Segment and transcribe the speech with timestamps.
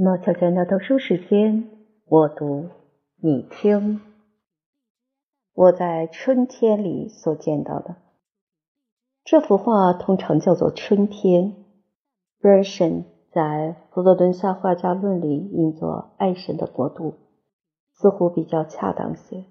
[0.00, 1.68] 毛小娟的读书时间，
[2.06, 2.68] 我读
[3.20, 4.00] 你听。
[5.52, 7.96] 我在春天里所见到的
[9.24, 11.46] 这幅画，通常叫做《春天》。
[12.40, 17.14] b e r s o n 在佛罗伦萨画家论里译作“爱神的国度”，
[17.98, 19.46] 似乎比较恰当些。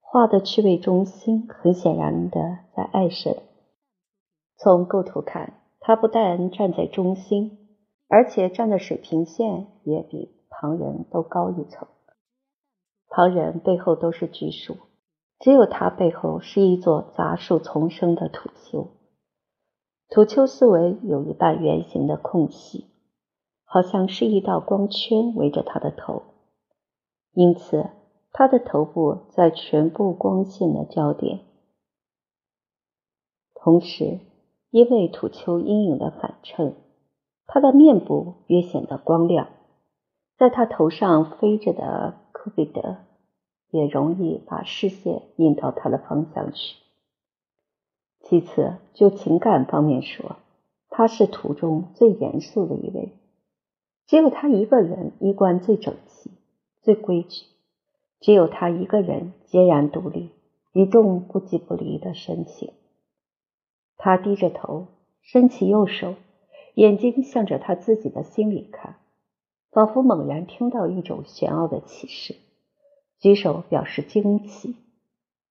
[0.00, 2.40] 画的趣味中心很显然的
[2.74, 3.36] 在爱神。
[4.56, 7.67] 从构图看，他不但站在中心。
[8.08, 11.86] 而且站的水平线也比旁人都高一层，
[13.08, 14.78] 旁人背后都是巨树，
[15.38, 18.88] 只有他背后是一座杂树丛生的土丘。
[20.08, 22.86] 土丘四围有一半圆形的空隙，
[23.64, 26.22] 好像是一道光圈围着他的头，
[27.32, 27.90] 因此
[28.32, 31.40] 他的头部在全部光线的焦点。
[33.54, 34.20] 同时，
[34.70, 36.74] 因为土丘阴影的反衬。
[37.50, 39.48] 他的面部越显得光亮，
[40.36, 42.98] 在他头上飞着的科比德
[43.70, 46.76] 也容易把视线引到他的方向去。
[48.20, 50.36] 其次，就情感方面说，
[50.90, 53.14] 他是图中最严肃的一位，
[54.06, 56.30] 只有他一个人衣冠最整齐、
[56.82, 57.46] 最规矩，
[58.20, 60.28] 只有他一个人孑然独立、
[60.74, 62.74] 一众不即不离的神情。
[63.96, 64.88] 他低着头，
[65.22, 66.14] 伸起右手。
[66.78, 69.00] 眼睛向着他自己的心里看，
[69.72, 72.36] 仿佛猛然听到一种玄奥的启示，
[73.18, 74.76] 举手表示惊奇，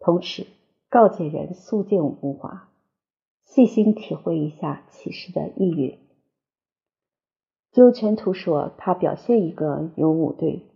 [0.00, 0.48] 同时
[0.88, 2.68] 告诫人肃静无华，
[3.44, 5.96] 细心体会一下启示的意蕴。
[7.70, 10.66] 就全图说，他表现一个勇武队，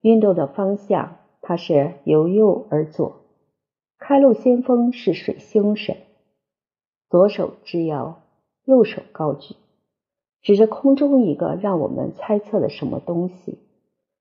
[0.00, 3.20] 运动的方向他是由右而左，
[4.00, 5.96] 开路先锋是水星神，
[7.08, 8.20] 左手支腰，
[8.64, 9.54] 右手高举。
[10.46, 13.58] 指着空中一个让我们猜测的什么东西，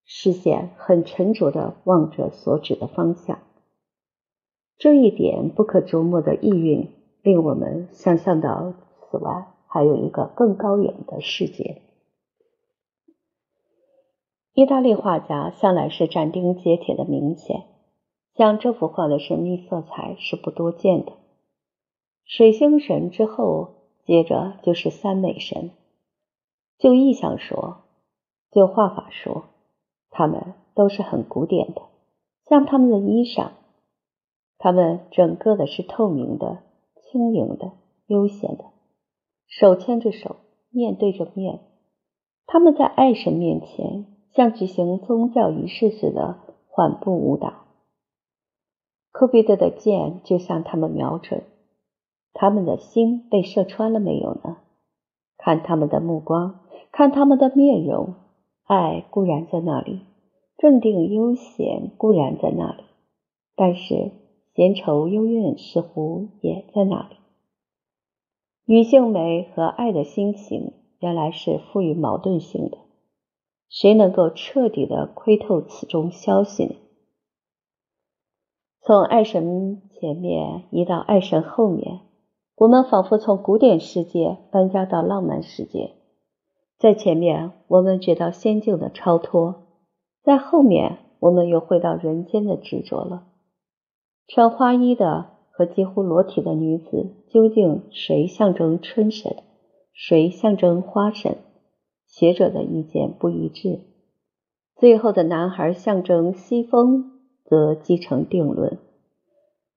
[0.05, 3.37] 视线很沉着的望着所指的方向。
[4.75, 6.89] 这一点不可琢磨的意蕴，
[7.21, 11.83] 令我们想象到此外还有一个更高远的世界。
[14.55, 17.65] 意大利画家向来是斩钉截铁的明显，
[18.35, 21.11] 像这幅画的神秘色彩是不多见的。
[22.25, 23.75] 水星神之后，
[24.07, 25.69] 接着就是三美神。
[26.77, 27.77] 就意象说，
[28.51, 29.45] 就画法说，
[30.09, 31.81] 他们都是很古典的，
[32.45, 33.51] 像他们的衣裳，
[34.57, 36.59] 他们整个的是透明的、
[36.95, 37.71] 轻盈的、
[38.07, 38.65] 悠闲的，
[39.47, 40.35] 手牵着手，
[40.69, 41.61] 面对着面，
[42.45, 47.53] 他们在爱神面前像举行宗教仪式似的缓步舞蹈。
[49.11, 51.43] 科比德的箭就向他们瞄准，
[52.33, 54.57] 他们的心被射穿了没有呢？
[55.37, 56.64] 看他们的目光。
[56.91, 58.15] 看他们的面容，
[58.63, 60.01] 爱固然在那里，
[60.57, 62.83] 镇定悠闲固然在那里，
[63.55, 64.11] 但是
[64.55, 67.15] 闲愁幽怨似乎也在那里。
[68.65, 72.77] 女性美和爱的心情原来是富于矛盾性的，
[73.69, 76.75] 谁能够彻底的窥透此中消息呢？
[78.81, 82.01] 从爱神前面移到爱神后面，
[82.55, 85.94] 我们仿佛从古典世界搬家到浪漫世界。
[86.77, 89.55] 在前面，我们觉到仙境的超脱；
[90.23, 93.27] 在后面，我们又回到人间的执着了。
[94.27, 99.37] 穿花衣的和几乎裸体的女子，究竟谁象征春神，
[99.93, 101.37] 谁象征花神？
[102.07, 103.81] 学者的意见不一致。
[104.75, 108.77] 最后的男孩象征西风，则继承定论。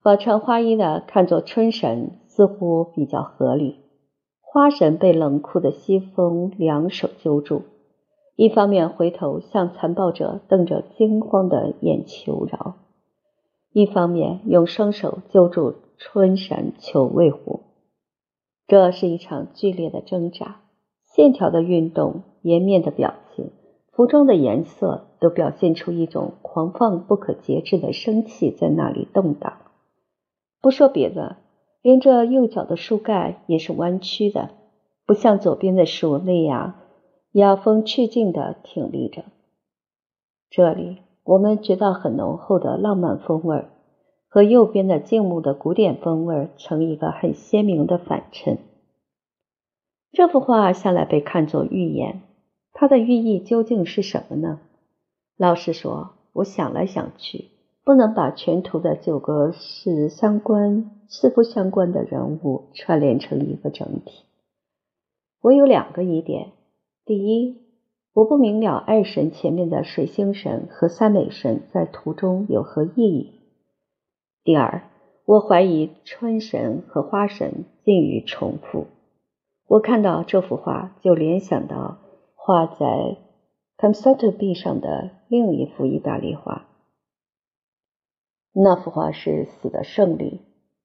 [0.02, 3.87] 把穿花衣的看作春神，似乎比较合理。
[4.50, 7.64] 花神被冷酷的西风两手揪住，
[8.34, 12.76] 一方面回头向残暴者瞪着惊慌的眼求饶，
[13.72, 17.60] 一方面用双手揪住春神求卫护。
[18.66, 20.62] 这是一场剧烈的挣扎，
[21.04, 23.50] 线条的运动、颜面的表情、
[23.92, 29.58] 服装的颜色，都表现出一种狂放不可节制的生气在那里动荡。
[30.62, 31.36] 不说别的。
[31.82, 34.50] 连着右脚的树干也是弯曲的，
[35.06, 36.74] 不像左边的树那样
[37.32, 39.24] 雅风趣静的挺立着。
[40.50, 43.64] 这里我们觉到很浓厚的浪漫风味，
[44.28, 48.58] 和右边的静穆的古典风味成一个很鲜明的反衬。
[50.10, 52.22] 这幅画向来被看作寓言，
[52.72, 54.60] 它的寓意究竟是什么呢？
[55.36, 57.50] 老实说，我想来想去。
[57.88, 64.26] 不能把全图的九个是相关、似不相关的人物串联成一个整体。
[65.40, 66.52] 我有两个疑点：
[67.06, 67.62] 第一，
[68.12, 73.40] 我不明了爱神前面的水星神和三美神在图中有何意义。
[74.44, 74.82] 第二，
[75.24, 78.88] 我怀疑春神和花神近于重复。
[79.66, 81.96] 我看到这幅画，就联想到
[82.34, 82.76] 画在
[83.78, 86.67] c o n s e r t 壁上的另一幅意大利画。
[88.52, 90.40] 那幅画是死的胜利，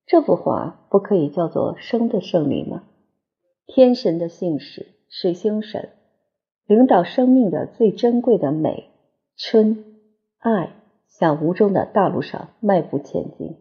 [0.06, 2.84] 这幅画不可以叫做生的胜利吗？
[3.66, 5.90] 天神的信使，水星神。
[6.66, 8.90] 领导生命的最珍贵的美、
[9.36, 9.84] 春、
[10.38, 10.76] 爱，
[11.08, 13.58] 向无中的大陆上迈步前进。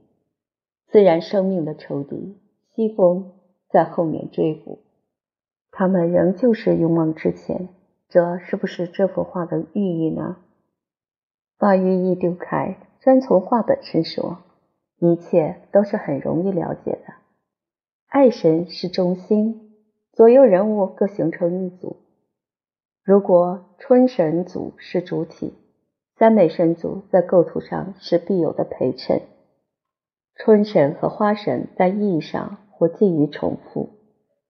[0.87, 2.39] 自然生命的仇敌
[2.75, 3.33] 西风
[3.71, 4.81] 在后面追捕，
[5.71, 7.71] 他们仍旧是勇往直前。
[8.09, 10.37] 这是不是这幅画的寓意呢？
[11.59, 14.39] 把寓意丢开，专从画本身说，
[15.01, 17.15] 一切都是很容易了解的。
[18.07, 19.73] 爱神是中心，
[20.13, 21.97] 左右人物各形成一组。
[23.03, 25.53] 如果春神组是主体，
[26.17, 29.23] 三美神组在构图上是必有的陪衬。
[30.37, 33.89] 春神和花神在意义上或近于重复，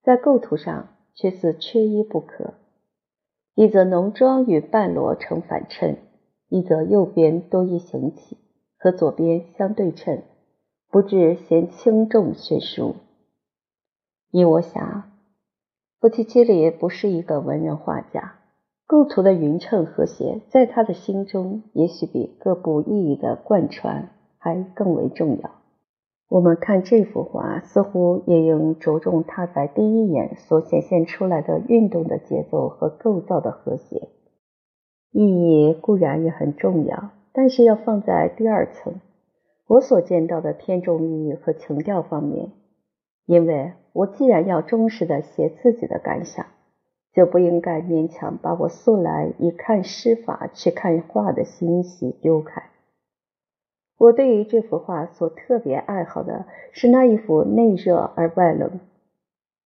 [0.03, 2.53] 在构图上却似缺一不可。
[3.55, 5.97] 一则浓妆与半裸成反衬，
[6.51, 8.37] 一则右边多一行起，
[8.83, 10.23] 和左边相对称，
[10.91, 12.97] 不致嫌轻重悬殊。
[14.33, 15.05] 依我想，
[16.01, 18.41] 波提切利不是一个文人画家。
[18.89, 25.51] 构图的匀称和谐，在他的心中，也许比各部意义的贯穿还更为重要。
[26.29, 34.09] 我们看这幅画，似乎也应着重他在第一眼所显现出来的运动的节奏和构造的和谐。
[35.13, 39.01] 意义固然也很重要，但是要放在第二层。
[39.67, 42.51] 我所见到的偏重意义和情调方面，
[43.27, 46.47] 因为我既然要忠实的写自己的感想。
[47.15, 52.71] 就不应该勉强把我素来以看诗法去看画的欣喜丢开。
[53.99, 58.81] 我对于这幅画所特别爱好的是那一幅内热而外冷、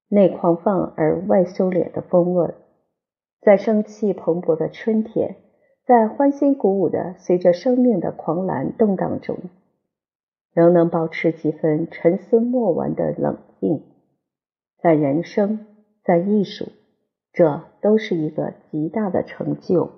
[0.08, 2.52] 内狂放而外收敛的风味，
[3.40, 5.36] 在生气蓬勃的春天，
[5.86, 9.38] 在欢欣鼓舞的随着生命的狂澜动荡中，
[10.52, 13.84] 仍能保持几分沉思默玩的冷静，
[14.78, 15.64] 在人生，
[16.02, 16.72] 在艺术。
[17.32, 19.95] 这都是一个极大的成就。